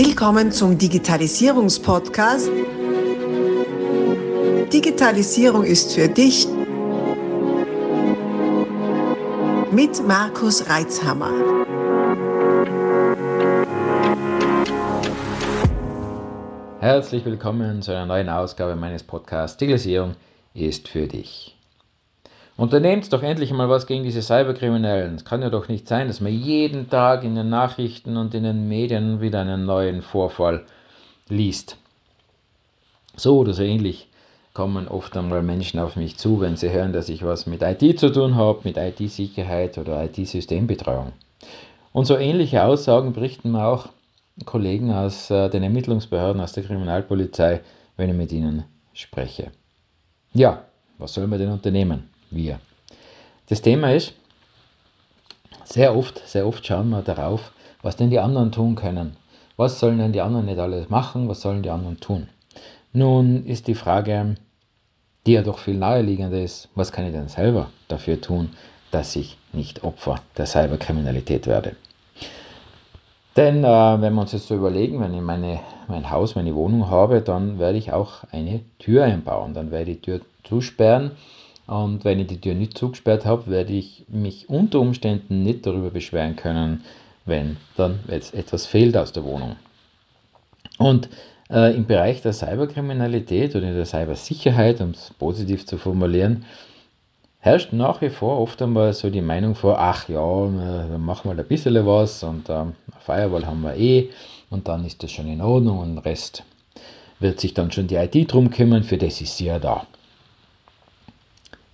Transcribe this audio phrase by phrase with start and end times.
[0.00, 2.52] Willkommen zum Digitalisierungspodcast.
[4.72, 6.46] Digitalisierung ist für dich
[9.72, 11.32] mit Markus Reitzhammer.
[16.78, 20.14] Herzlich willkommen zu einer neuen Ausgabe meines Podcasts Digitalisierung
[20.54, 21.57] ist für dich.
[22.58, 25.14] Unternehmt doch endlich mal was gegen diese Cyberkriminellen.
[25.14, 28.42] Es kann ja doch nicht sein, dass man jeden Tag in den Nachrichten und in
[28.42, 30.64] den Medien wieder einen neuen Vorfall
[31.28, 31.76] liest.
[33.14, 34.08] So oder so ähnlich
[34.54, 38.00] kommen oft einmal Menschen auf mich zu, wenn sie hören, dass ich was mit IT
[38.00, 41.12] zu tun habe, mit IT-Sicherheit oder IT-Systembetreuung.
[41.92, 43.88] Und so ähnliche Aussagen berichten mir auch
[44.46, 47.60] Kollegen aus äh, den Ermittlungsbehörden, aus der Kriminalpolizei,
[47.96, 49.52] wenn ich mit ihnen spreche.
[50.32, 50.64] Ja,
[50.98, 52.17] was soll man denn unternehmen?
[52.30, 52.60] Wir.
[53.48, 54.14] Das Thema ist,
[55.64, 59.16] sehr oft, sehr oft schauen wir darauf, was denn die anderen tun können.
[59.56, 61.28] Was sollen denn die anderen nicht alles machen?
[61.28, 62.28] Was sollen die anderen tun?
[62.92, 64.36] Nun ist die Frage,
[65.26, 68.50] die ja doch viel naheliegender ist, was kann ich denn selber dafür tun,
[68.90, 71.76] dass ich nicht Opfer der Cyberkriminalität werde?
[73.36, 76.90] Denn äh, wenn wir uns jetzt so überlegen, wenn ich meine, mein Haus, meine Wohnung
[76.90, 79.54] habe, dann werde ich auch eine Tür einbauen.
[79.54, 81.12] Dann werde ich die Tür zusperren
[81.68, 85.90] und wenn ich die Tür nicht zugesperrt habe, werde ich mich unter Umständen nicht darüber
[85.90, 86.82] beschweren können,
[87.26, 89.56] wenn dann jetzt etwas fehlt aus der Wohnung.
[90.78, 91.10] Und
[91.50, 96.46] äh, im Bereich der Cyberkriminalität oder der Cybersicherheit, um es positiv zu formulieren,
[97.38, 101.30] herrscht nach wie vor oft einmal so die Meinung vor, ach ja, äh, dann machen
[101.30, 104.08] wir ein bisschen was und ähm, Firewall haben wir eh
[104.48, 106.44] und dann ist das schon in Ordnung und den Rest
[107.20, 109.86] wird sich dann schon die IT drum kümmern, für das ist sie ja da.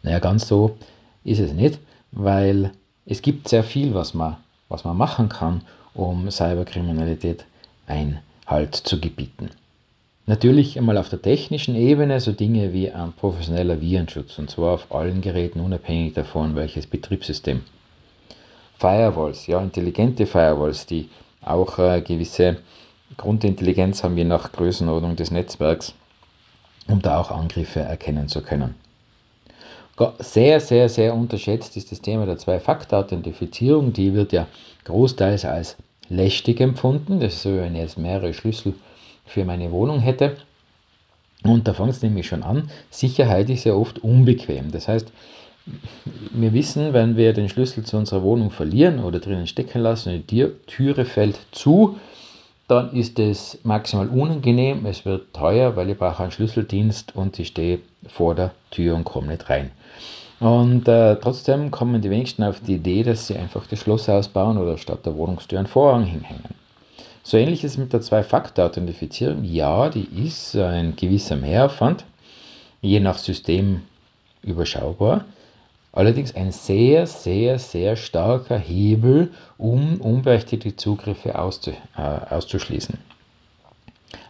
[0.04, 0.76] Naja, ganz so
[1.24, 1.80] ist es nicht,
[2.12, 2.72] weil
[3.06, 4.36] es gibt sehr viel, was man,
[4.68, 5.62] was man machen kann,
[5.94, 7.46] um Cyberkriminalität
[7.86, 9.50] Einhalt zu gebieten.
[10.26, 14.94] Natürlich einmal auf der technischen Ebene so Dinge wie ein professioneller Virenschutz und zwar auf
[14.94, 17.62] allen Geräten unabhängig davon, welches Betriebssystem.
[18.78, 21.08] Firewalls, ja, intelligente Firewalls, die
[21.40, 22.58] auch äh, gewisse
[23.16, 25.94] Grundintelligenz haben, je nach Größenordnung des Netzwerks,
[26.88, 28.74] um da auch Angriffe erkennen zu können.
[30.18, 33.92] Sehr, sehr, sehr unterschätzt ist das Thema der Zwei-Faktor-Authentifizierung.
[33.92, 34.48] Die wird ja
[34.84, 35.76] großteils als
[36.08, 37.20] lästig empfunden.
[37.20, 38.74] Das ist so, wenn ich jetzt mehrere Schlüssel
[39.24, 40.36] für meine Wohnung hätte.
[41.44, 42.70] Und da fängt es nämlich schon an.
[42.90, 44.72] Sicherheit ist ja oft unbequem.
[44.72, 45.12] Das heißt,
[46.32, 50.30] wir wissen, wenn wir den Schlüssel zu unserer Wohnung verlieren oder drinnen stecken lassen und
[50.30, 51.98] die Türe fällt zu,
[52.66, 57.48] dann ist es maximal unangenehm, es wird teuer, weil ich brauche einen Schlüsseldienst und ich
[57.48, 59.70] stehe vor der Tür und komme nicht rein.
[60.40, 64.58] Und äh, trotzdem kommen die wenigsten auf die Idee, dass sie einfach das Schloss ausbauen
[64.58, 66.54] oder statt der Wohnungstür einen Vorhang hinhängen.
[67.22, 69.44] So ähnlich ist es mit der Zwei-Faktor-Authentifizierung.
[69.44, 72.04] Ja, die ist ein gewisser Mehraufwand,
[72.82, 73.82] je nach System
[74.42, 75.24] überschaubar.
[75.92, 82.98] Allerdings ein sehr, sehr, sehr starker Hebel, um unberechtigte Zugriffe auszu, äh, auszuschließen.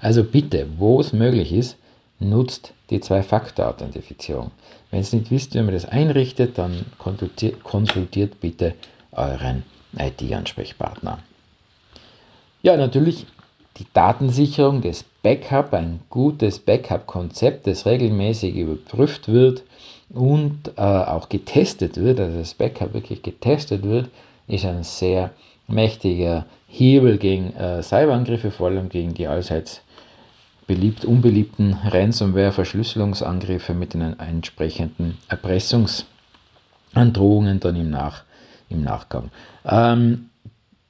[0.01, 1.79] Also bitte, wo es möglich ist,
[2.29, 4.51] nutzt die Zwei-Faktor-Authentifizierung.
[4.91, 8.75] Wenn ihr nicht wisst, wie man das einrichtet, dann konsultiert, bitte
[9.13, 9.65] euren
[9.97, 11.19] IT-Ansprechpartner.
[12.63, 13.27] Ja, natürlich
[13.79, 19.65] die Datensicherung des Backup, ein gutes Backup-Konzept, das regelmäßig überprüft wird
[20.11, 24.09] und äh, auch getestet wird, also das Backup wirklich getestet wird,
[24.47, 25.31] ist ein sehr
[25.67, 29.81] mächtiger Hebel gegen äh, Cyberangriffe, vor allem gegen die allseits
[30.67, 38.25] beliebt unbeliebten Ransomware-Verschlüsselungsangriffe mit den entsprechenden Erpressungsandrohungen dann im, Nach,
[38.69, 39.31] im Nachgang.
[39.65, 40.31] Ähm,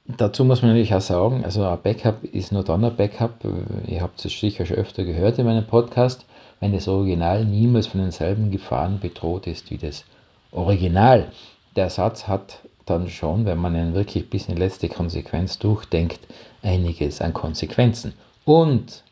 [0.07, 3.39] dazu muss man natürlich auch sagen, also ein Backup ist nur dann ein Backup,
[3.87, 6.25] ihr habt es sicher schon öfter gehört in meinem Podcast,
[6.59, 10.05] wenn das Original niemals von denselben Gefahren bedroht ist wie das
[10.51, 11.31] Original.
[11.75, 16.19] Der Satz hat dann schon, wenn man ihn wirklich bis in letzte Konsequenz durchdenkt,
[16.61, 18.13] einiges an Konsequenzen.
[18.45, 19.03] Und,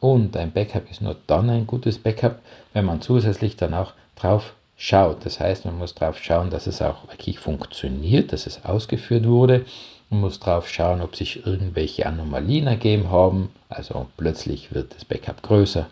[0.00, 2.40] und ein Backup ist nur dann ein gutes Backup,
[2.72, 5.24] wenn man zusätzlich dann auch drauf schaut.
[5.24, 9.64] Das heißt, man muss darauf schauen, dass es auch wirklich funktioniert, dass es ausgeführt wurde.
[10.08, 13.50] Man muss darauf schauen, ob sich irgendwelche Anomalien ergeben haben.
[13.68, 15.86] Also plötzlich wird das Backup größer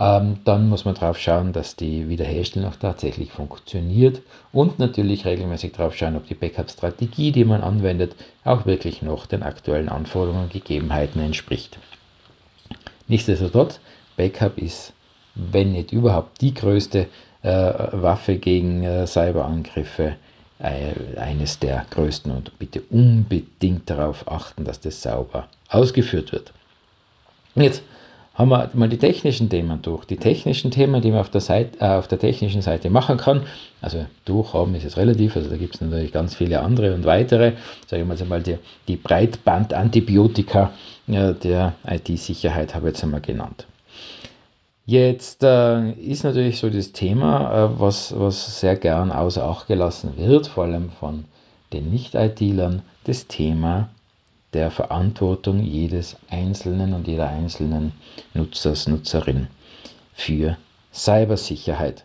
[0.00, 5.72] ähm, dann muss man darauf schauen, dass die Wiederherstellung auch tatsächlich funktioniert und natürlich regelmäßig
[5.72, 10.52] darauf schauen, ob die Backup-Strategie, die man anwendet, auch wirklich noch den aktuellen Anforderungen und
[10.52, 11.78] Gegebenheiten entspricht.
[13.10, 13.80] Nichtsdestotrotz,
[14.16, 14.92] Backup ist,
[15.34, 17.08] wenn nicht überhaupt die größte
[17.42, 20.14] äh, Waffe gegen äh, Cyberangriffe,
[20.60, 26.52] äh, eines der größten und bitte unbedingt darauf achten, dass das sauber ausgeführt wird.
[27.56, 27.82] Jetzt
[28.40, 30.06] haben wir mal die technischen Themen durch.
[30.06, 33.42] Die technischen Themen, die man auf der, Seite, äh, auf der technischen Seite machen kann,
[33.82, 37.52] also durchhaben ist jetzt relativ, also da gibt es natürlich ganz viele andere und weitere,
[37.86, 38.56] sagen wir mal die,
[38.88, 40.72] die Breitbandantibiotika
[41.08, 43.66] äh, der IT-Sicherheit habe ich jetzt einmal genannt.
[44.86, 50.14] Jetzt äh, ist natürlich so das Thema, äh, was, was sehr gern außer Acht gelassen
[50.16, 51.26] wird, vor allem von
[51.74, 53.90] den Nicht-ITlern, das Thema
[54.52, 57.92] der Verantwortung jedes Einzelnen und jeder einzelnen
[58.34, 59.46] Nutzers, Nutzerin
[60.12, 60.56] für
[60.92, 62.04] Cybersicherheit.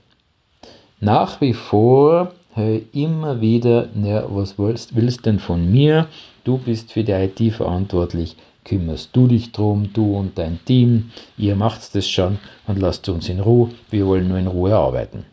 [0.99, 6.07] Nach wie vor höre ich immer wieder, ja, was willst, willst denn von mir?
[6.43, 11.55] Du bist für die IT verantwortlich, kümmerst du dich drum, du und dein Team, ihr
[11.55, 15.25] macht das schon und lasst uns in Ruhe, wir wollen nur in Ruhe arbeiten.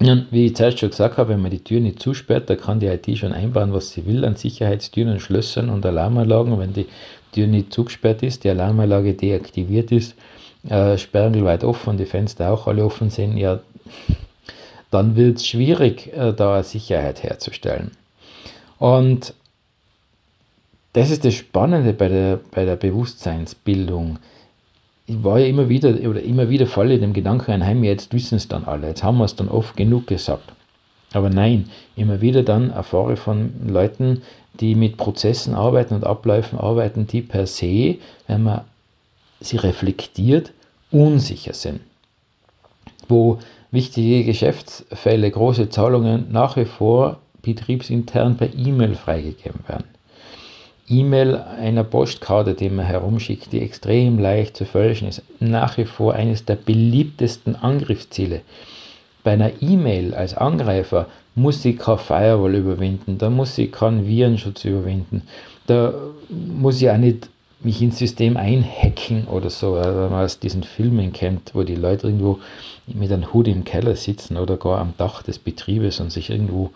[0.00, 2.78] Und wie ich zuerst schon gesagt habe, wenn man die Tür nicht zusperrt, da kann
[2.78, 6.52] die IT schon einbauen, was sie will an Sicherheitstüren und Schlössern und Alarmanlagen.
[6.52, 6.86] Und wenn die
[7.32, 10.14] Tür nicht zugesperrt ist, die Alarmanlage deaktiviert ist,
[10.68, 13.60] äh, sperrangelweit offen, die Fenster auch alle offen sind, ja,
[14.90, 17.90] dann wird es schwierig, äh, da eine Sicherheit herzustellen.
[18.78, 19.34] Und
[20.92, 24.18] das ist das Spannende bei der, bei der Bewusstseinsbildung
[25.08, 28.46] ich war ja immer wieder, oder immer wieder falle dem Gedanken einheim, jetzt wissen es
[28.46, 30.52] dann alle, jetzt haben wir es dann oft genug gesagt.
[31.14, 34.20] Aber nein, immer wieder dann erfahre ich von Leuten,
[34.60, 37.96] die mit Prozessen arbeiten und Abläufen arbeiten, die per se,
[38.26, 38.60] wenn man
[39.40, 40.52] sie reflektiert,
[40.90, 41.80] unsicher sind.
[43.08, 43.38] Wo
[43.70, 49.84] wichtige Geschäftsfälle, große Zahlungen nach wie vor betriebsintern per E-Mail freigegeben werden.
[50.90, 56.14] E-Mail einer Postkarte, die man herumschickt, die extrem leicht zu fälschen ist, nach wie vor
[56.14, 58.40] eines der beliebtesten Angriffsziele.
[59.22, 64.64] Bei einer E-Mail als Angreifer muss ich kein Firewall überwinden, da muss ich keinen Virenschutz
[64.64, 65.22] überwinden,
[65.66, 65.92] da
[66.28, 67.28] muss ich auch nicht
[67.60, 72.06] mich ins System einhacken oder so, wenn man aus diesen Filmen kennt, wo die Leute
[72.06, 72.38] irgendwo
[72.86, 76.70] mit einem Hut im Keller sitzen oder gar am Dach des Betriebes und sich irgendwo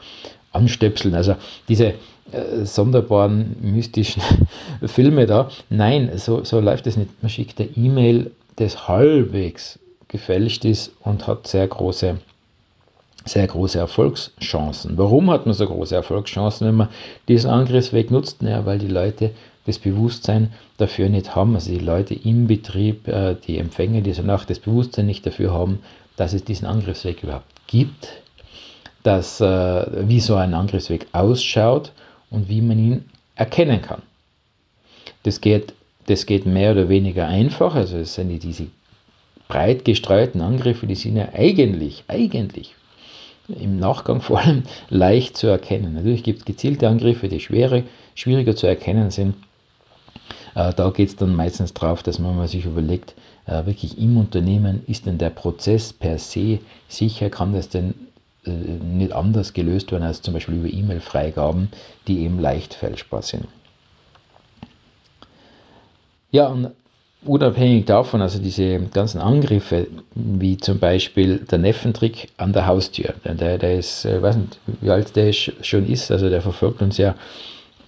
[0.52, 1.14] anstöpseln.
[1.14, 1.37] Also
[1.69, 1.94] diese
[2.32, 4.22] äh, sonderbaren, mystischen
[4.87, 5.50] Filme da.
[5.70, 7.10] Nein, so, so läuft es nicht.
[7.22, 9.78] Man schickt eine E-Mail, das halbwegs
[10.08, 12.19] gefälscht ist und hat sehr große,
[13.25, 14.99] sehr große Erfolgschancen.
[14.99, 16.88] Warum hat man so große Erfolgschancen, wenn man
[17.28, 18.43] diesen Angriffsweg nutzt?
[18.43, 19.31] Naja, weil die Leute
[19.64, 24.22] das Bewusstsein dafür nicht haben, also die Leute im Betrieb, äh, die Empfänger, die so
[24.22, 25.81] nach das Bewusstsein nicht dafür haben,
[26.16, 28.21] dass es diesen Angriffsweg überhaupt gibt,
[29.02, 31.93] dass, äh, wie so ein Angriffsweg ausschaut
[32.31, 33.04] und wie man ihn
[33.34, 34.02] erkennen kann.
[35.22, 35.75] Das geht,
[36.06, 38.66] das geht mehr oder weniger einfach, also es sind diese
[39.49, 42.75] breit gestreuten Angriffe, die sind ja eigentlich, eigentlich
[43.49, 45.94] im Nachgang vor allem leicht zu erkennen.
[45.94, 47.84] Natürlich gibt es gezielte Angriffe, die schwere,
[48.14, 49.34] schwieriger zu erkennen sind.
[50.54, 53.14] Äh, da geht es dann meistens darauf, dass man sich überlegt,
[53.46, 57.94] äh, wirklich im Unternehmen ist denn der Prozess per se sicher, kann das denn
[58.44, 61.68] nicht anders gelöst werden als zum Beispiel über E-Mail-Freigaben,
[62.08, 63.46] die eben leicht fälschbar sind.
[66.32, 66.70] Ja, und
[67.24, 73.58] unabhängig davon, also diese ganzen Angriffe, wie zum Beispiel der Neffentrick an der Haustür, der,
[73.58, 76.98] der ist, ich äh, weiß nicht, wie alt der schon ist, also der verfolgt uns
[76.98, 77.14] ja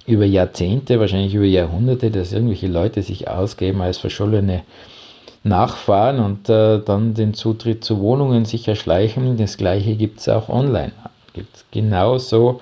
[0.06, 4.62] über Jahrzehnte, wahrscheinlich über Jahrhunderte, dass irgendwelche Leute sich ausgeben als verschollene
[5.44, 9.36] nachfahren und äh, dann den Zutritt zu Wohnungen sich erschleichen.
[9.36, 10.92] Das gleiche gibt es auch online.
[11.34, 12.60] Gibt genauso,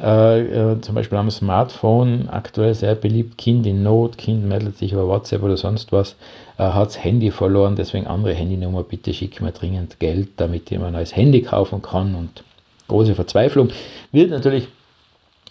[0.00, 4.92] äh, äh, zum Beispiel am Smartphone, aktuell sehr beliebt, Kind in Not, Kind meldet sich
[4.92, 6.16] über WhatsApp oder sonst was,
[6.58, 10.78] äh, hat das Handy verloren, deswegen andere Handynummer, bitte schick mir dringend Geld, damit ich
[10.78, 12.42] mir ein neues Handy kaufen kann und
[12.88, 13.68] große Verzweiflung.
[14.12, 14.68] Wird natürlich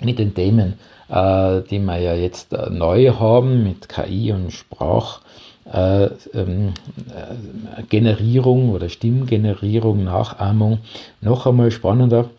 [0.02, 0.74] mit den Themen,
[1.10, 5.22] äh, die wir ja jetzt äh, neu haben, mit KI und Sprach,
[5.72, 6.74] äh, ähm,
[7.10, 10.80] äh, Generierung oder Stimmgenerierung, Nachahmung
[11.22, 12.30] noch einmal spannender.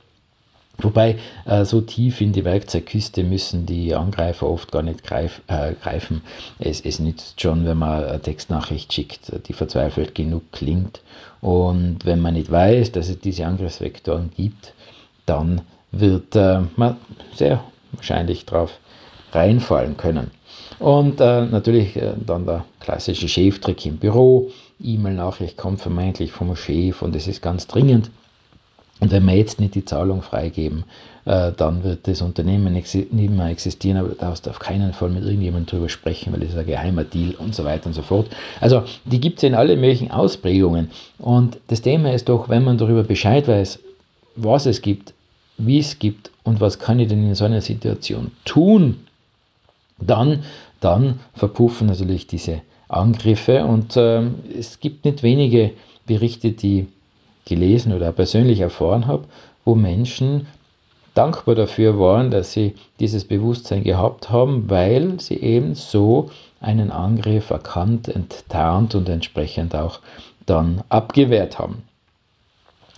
[0.78, 1.16] Wobei
[1.46, 6.20] äh, so tief in die Werkzeugkiste müssen die Angreifer oft gar nicht greif, äh, greifen.
[6.58, 11.00] Es, es nützt schon, wenn man eine Textnachricht schickt, die verzweifelt genug klingt.
[11.40, 14.74] Und wenn man nicht weiß, dass es diese Angriffsvektoren gibt,
[15.24, 16.98] dann wird äh, man
[17.34, 18.78] sehr wahrscheinlich darauf
[19.32, 20.30] reinfallen können.
[20.78, 24.50] Und äh, natürlich äh, dann der klassische Cheftrick im Büro.
[24.82, 28.10] E-Mail-Nachricht kommt vermeintlich vom Chef und es ist ganz dringend.
[29.00, 30.84] Und wenn wir jetzt nicht die Zahlung freigeben,
[31.26, 35.24] äh, dann wird das Unternehmen nicht mehr existieren, aber du darfst auf keinen Fall mit
[35.24, 38.28] irgendjemandem drüber sprechen, weil das ist ein geheimer Deal und so weiter und so fort.
[38.60, 40.90] Also die gibt es in alle möglichen Ausprägungen.
[41.18, 43.80] Und das Thema ist doch, wenn man darüber Bescheid weiß,
[44.36, 45.12] was es gibt,
[45.58, 49.06] wie es gibt und was kann ich denn in so einer Situation tun,
[49.98, 50.44] dann,
[50.80, 54.22] dann verpuffen natürlich diese Angriffe und äh,
[54.56, 55.72] es gibt nicht wenige
[56.06, 56.88] Berichte, die
[57.44, 59.24] gelesen oder persönlich erfahren habe,
[59.64, 60.46] wo Menschen
[61.14, 67.50] dankbar dafür waren, dass sie dieses Bewusstsein gehabt haben, weil sie eben so einen Angriff
[67.50, 70.00] erkannt, enttarnt und entsprechend auch
[70.44, 71.82] dann abgewehrt haben.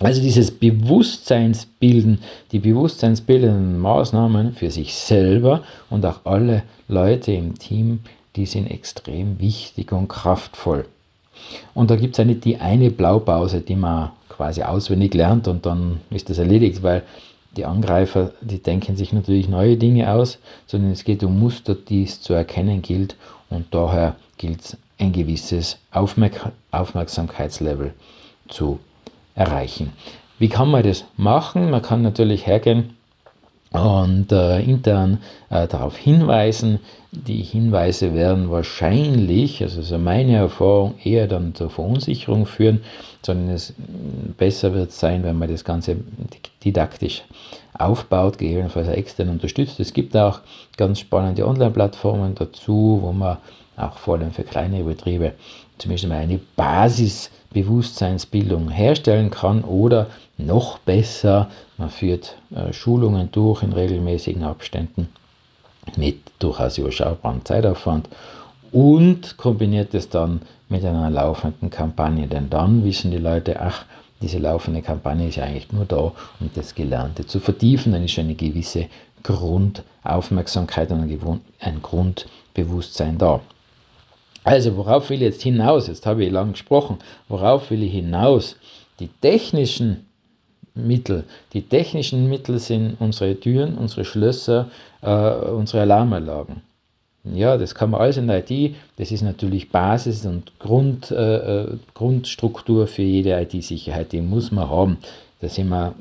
[0.01, 2.21] Also dieses Bewusstseinsbilden,
[2.53, 8.01] die bewusstseinsbildenden Maßnahmen für sich selber und auch alle Leute im Team,
[8.37, 10.87] die sind extrem wichtig und kraftvoll.
[11.75, 15.67] Und da gibt es ja nicht die eine Blaupause, die man quasi auswendig lernt und
[15.67, 17.03] dann ist das erledigt, weil
[17.57, 22.05] die Angreifer, die denken sich natürlich neue Dinge aus, sondern es geht um Muster, die
[22.05, 23.17] es zu erkennen gilt
[23.51, 27.95] und daher gilt es ein gewisses Aufmerk Aufmerksamkeitslevel
[28.49, 28.79] zu
[29.39, 29.93] erreichen.
[30.39, 31.71] Wie kann man das machen?
[31.71, 32.97] Man kann natürlich hergehen
[33.71, 35.19] und äh, intern
[35.51, 36.81] äh, darauf hinweisen.
[37.13, 42.83] Die Hinweise werden wahrscheinlich, also so meine Erfahrung, eher dann zur Verunsicherung führen,
[43.23, 43.75] sondern es
[44.37, 45.97] besser wird sein, wenn man das Ganze
[46.65, 47.23] didaktisch
[47.75, 49.81] aufbaut, gegebenenfalls extern unterstützt.
[49.81, 50.41] Es gibt auch
[50.77, 53.39] ganz spannende Online-Plattformen dazu, wo man
[53.77, 55.35] auch vor allem für kleine Betriebe
[55.79, 63.73] zumindest mal eine Basisbewusstseinsbildung herstellen kann oder noch besser, man führt äh, Schulungen durch in
[63.73, 65.09] regelmäßigen Abständen
[65.97, 68.09] mit durchaus überschaubarem Zeitaufwand
[68.73, 73.85] und kombiniert es dann mit einer laufenden Kampagne, denn dann wissen die Leute, ach,
[74.21, 78.25] diese laufende Kampagne ist eigentlich nur da, um das Gelernte zu vertiefen, dann ist schon
[78.25, 78.87] eine gewisse
[79.23, 83.41] Grundaufmerksamkeit und ein Grundbewusstsein da.
[84.49, 85.89] Also, worauf will ich jetzt hinaus?
[85.89, 86.97] Jetzt habe ich lang gesprochen.
[87.29, 88.57] Worauf will ich hinaus?
[88.99, 90.07] Die technischen
[90.75, 91.25] Mittel.
[91.53, 94.71] Die technischen Mittel sind unsere Türen, unsere Schlösser,
[95.03, 96.63] äh, unsere Alarmanlagen.
[97.25, 98.75] Ja, das kann man alles in der IT.
[98.97, 104.13] Das ist natürlich Basis und Grund, äh, äh Grundstruktur für jede IT-Sicherheit.
[104.13, 104.97] Die muss man haben.
[105.43, 105.95] Da sind wir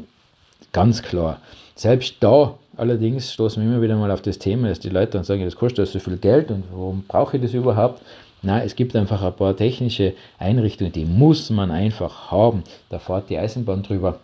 [0.72, 1.42] ganz klar.
[1.76, 5.24] Selbst da allerdings stoßen wir immer wieder mal auf das Thema, dass die Leute dann
[5.24, 8.02] sagen, das kostet so viel Geld und warum brauche ich das überhaupt?
[8.44, 12.64] Nein, es gibt einfach ein paar technische Einrichtungen, die muss man einfach haben.
[12.90, 14.20] Da fährt die Eisenbahn drüber.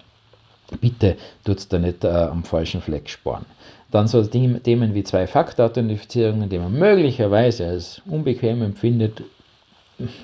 [0.79, 3.46] Bitte tut es da nicht äh, am falschen Fleck sparen.
[3.91, 9.22] Dann so Themen wie Zwei-Faktor-Authentifizierung, die man möglicherweise als unbequem empfindet.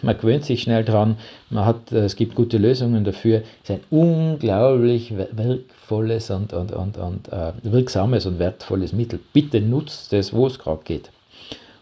[0.01, 1.17] Man gewöhnt sich schnell dran,
[1.50, 3.43] man hat, äh, es gibt gute Lösungen dafür.
[3.63, 9.19] Es ist ein unglaublich wirkvolles und, und, und, und äh, wirksames und wertvolles Mittel.
[9.34, 11.12] Bitte nutzt es, wo es gerade geht.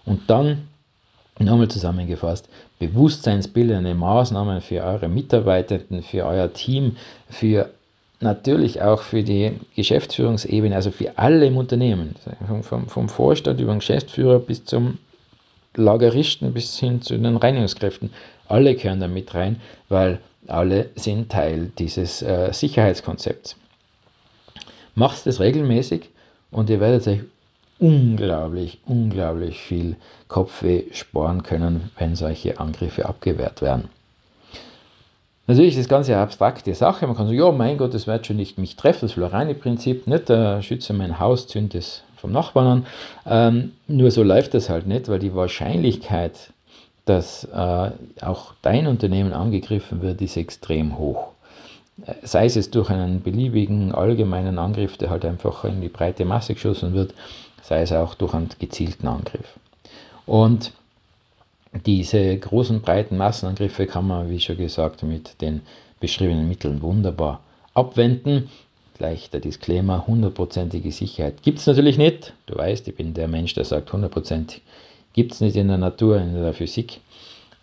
[0.05, 0.67] Und dann
[1.39, 6.98] Nochmal zusammengefasst, bewusstseinsbildende Maßnahmen für eure Mitarbeitenden, für euer Team,
[7.29, 7.70] für
[8.20, 12.15] natürlich auch für die Geschäftsführungsebene, also für alle im Unternehmen,
[12.63, 14.98] vom, vom, Vorstand über den Geschäftsführer bis zum
[15.75, 18.10] Lageristen bis hin zu den Reinigungskräften.
[18.48, 23.58] Alle gehören da mit rein, weil alle sind Teil dieses äh, Sicherheitskonzepts.
[24.96, 26.10] Macht es regelmäßig
[26.50, 27.20] und ihr werdet euch
[27.79, 29.96] unglaublich, unglaublich viel
[30.27, 33.89] Kopfweh sparen können, wenn solche Angriffe abgewehrt werden.
[35.48, 37.07] Natürlich ist das Ganze eine abstrakte Sache.
[37.07, 40.29] Man kann sagen, ja, mein Gott, das wird schon nicht mich treffen, das Florani-Prinzip, nicht
[40.29, 42.86] äh, schütze mein Haus, zünde es vom Nachbarn an.
[43.25, 46.51] Ähm, nur so läuft das halt nicht, weil die Wahrscheinlichkeit,
[47.05, 47.91] dass äh,
[48.22, 51.29] auch dein Unternehmen angegriffen wird, ist extrem hoch.
[52.05, 56.55] Äh, sei es durch einen beliebigen allgemeinen Angriff, der halt einfach in die breite Masse
[56.55, 57.13] geschossen wird,
[57.67, 59.59] sei es auch durch einen gezielten Angriff.
[60.25, 60.71] Und
[61.86, 65.62] diese großen, breiten Massenangriffe kann man, wie schon gesagt, mit den
[66.00, 67.41] beschriebenen Mitteln wunderbar
[67.74, 68.50] abwenden.
[68.97, 72.33] Gleich der Disclaimer, hundertprozentige Sicherheit gibt es natürlich nicht.
[72.45, 74.62] Du weißt, ich bin der Mensch, der sagt, hundertprozentig
[75.12, 77.01] gibt es nicht in der Natur, in der Physik.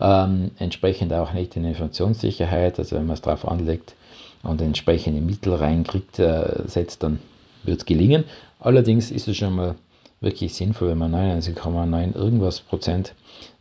[0.00, 3.94] Ähm, entsprechend auch nicht in der Informationssicherheit, also wenn man es darauf anlegt
[4.42, 7.20] und entsprechende Mittel reinkriegt, äh, setzt, dann
[7.62, 8.24] wird es gelingen.
[8.60, 9.76] Allerdings ist es schon mal
[10.24, 13.14] wirklich sinnvoll, wenn man 99,9 irgendwas Prozent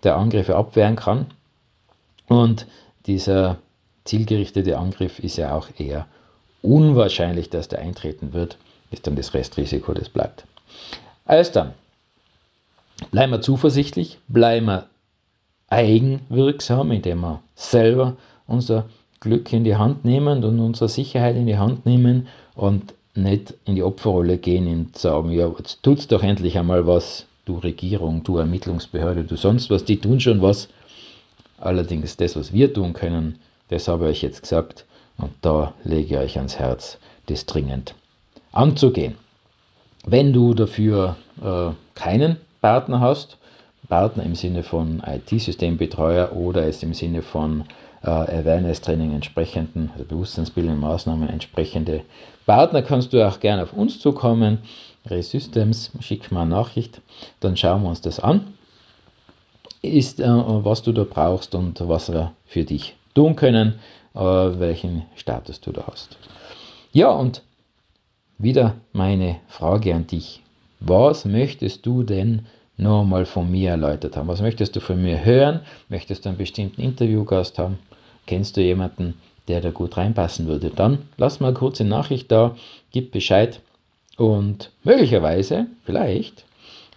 [0.03, 1.27] der Angriffe abwehren kann.
[2.27, 2.65] Und
[3.05, 3.58] dieser
[4.05, 6.08] zielgerichtete Angriff ist ja auch eher
[6.62, 8.58] unwahrscheinlich, dass der eintreten wird,
[8.91, 10.46] ist dann das Restrisiko, das bleibt.
[11.25, 11.74] Also dann,
[13.12, 14.88] bleiben wir zuversichtlich, bleiben wir
[15.67, 18.17] eigenwirksam, indem wir selber
[18.48, 18.86] unser
[19.20, 23.75] Glück in die Hand nehmen und unsere Sicherheit in die Hand nehmen und nicht in
[23.75, 28.38] die Opferrolle gehen und sagen, ja, jetzt tut's doch endlich einmal was, du Regierung, du
[28.38, 30.70] Ermittlungsbehörde, du sonst was, die tun schon was.
[31.60, 33.39] Allerdings das, was wir tun können,
[33.70, 34.86] das habe ich jetzt gesagt
[35.17, 37.96] und da lege ich euch ans Herz, das dringend
[38.51, 39.15] anzugehen.
[40.05, 43.38] Wenn du dafür äh, keinen Partner hast,
[43.88, 47.65] Partner im Sinne von IT-Systembetreuer oder es im Sinne von
[48.03, 52.01] äh, Awareness-Training entsprechenden, also bewusstseinsbildenden Maßnahmen entsprechende
[52.45, 54.60] Partner, kannst du auch gerne auf uns zukommen.
[55.05, 57.01] Resystems, schick mal eine Nachricht,
[57.39, 58.53] dann schauen wir uns das an,
[59.81, 63.79] ist, äh, was du da brauchst und was wir für dich tun können,
[64.15, 66.17] äh, welchen Status du da hast.
[66.91, 67.41] Ja, und
[68.38, 70.41] wieder meine Frage an dich.
[70.79, 72.45] Was möchtest du denn
[72.77, 74.27] noch mal von mir erläutert haben?
[74.27, 75.62] Was möchtest du von mir hören?
[75.89, 77.77] Möchtest du einen bestimmten Interviewgast haben?
[78.25, 79.15] Kennst du jemanden,
[79.48, 80.70] der da gut reinpassen würde?
[80.70, 82.56] Dann lass mal eine Nachricht da,
[82.92, 83.60] gib Bescheid
[84.18, 86.46] und möglicherweise, vielleicht,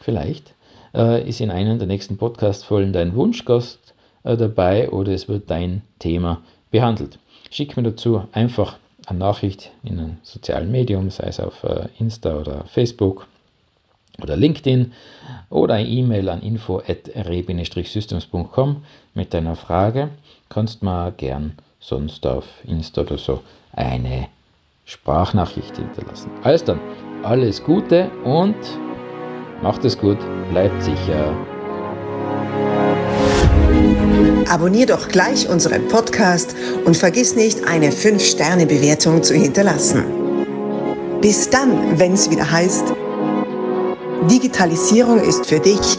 [0.01, 0.55] vielleicht
[0.95, 5.83] äh, ist in einem der nächsten Podcast-Folgen dein Wunschgast äh, dabei oder es wird dein
[5.99, 7.19] Thema behandelt.
[7.51, 12.39] Schick mir dazu einfach eine Nachricht in einem sozialen Medium, sei es auf äh, Insta
[12.39, 13.27] oder Facebook
[14.23, 14.93] oder LinkedIn
[15.51, 20.11] oder eine E-Mail an info.rebine-systems.com mit deiner Frage.
[20.49, 24.29] Kannst mal gern sonst auf Insta oder so eine
[24.85, 26.31] Sprachnachricht hinterlassen.
[26.43, 26.81] Alles dann,
[27.23, 28.57] alles Gute und
[29.63, 30.19] macht es gut,
[30.51, 31.35] bleibt sicher.
[34.49, 40.05] Abonnier doch gleich unseren Podcast und vergiss nicht, eine 5-Sterne-Bewertung zu hinterlassen.
[41.21, 42.95] Bis dann, wenn es wieder heißt,
[44.31, 45.99] Digitalisierung ist für dich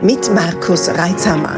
[0.00, 1.56] mit Markus Reitzhammer.